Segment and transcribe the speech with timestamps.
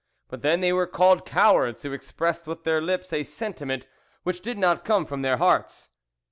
[0.29, 3.87] but then they were called cowards who expressed with their lips a sentiment
[4.23, 5.91] which did not come from their hearts.